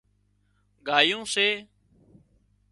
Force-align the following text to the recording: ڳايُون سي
ڳايُون 0.87 1.21
سي 1.33 1.47